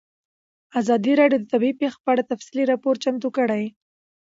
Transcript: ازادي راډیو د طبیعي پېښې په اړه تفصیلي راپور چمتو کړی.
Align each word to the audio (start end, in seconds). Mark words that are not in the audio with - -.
ازادي 0.79 1.13
راډیو 1.19 1.39
د 1.41 1.45
طبیعي 1.53 1.75
پېښې 1.81 1.99
په 2.03 2.09
اړه 2.13 2.23
تفصیلي 2.31 2.63
راپور 2.71 2.95
چمتو 3.03 3.29
کړی. 3.37 3.63